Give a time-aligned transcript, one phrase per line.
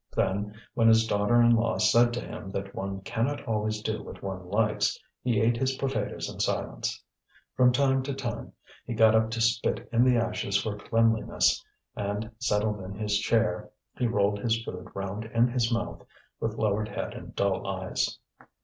[0.15, 4.23] Then, when his daughter in law said to him that one cannot always do what
[4.23, 7.03] one likes, he ate his potatoes in silence.
[7.55, 8.51] From time to time
[8.83, 11.63] he got up to spit in the ashes for cleanliness,
[11.95, 16.03] and, settled in his chair, he rolled his food round in his mouth,
[16.39, 18.17] with lowered head and dull eyes.